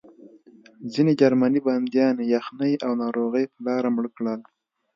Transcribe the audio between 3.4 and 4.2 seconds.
په لاره مړه